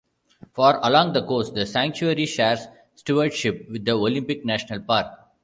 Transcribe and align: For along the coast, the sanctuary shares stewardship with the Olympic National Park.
For 0.53 0.79
along 0.81 1.13
the 1.13 1.23
coast, 1.23 1.53
the 1.53 1.67
sanctuary 1.67 2.25
shares 2.25 2.65
stewardship 2.95 3.67
with 3.69 3.85
the 3.85 3.91
Olympic 3.91 4.43
National 4.43 4.81
Park. 4.81 5.05